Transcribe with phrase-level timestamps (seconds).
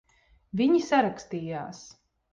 [0.61, 1.85] Viņi sarakstījās.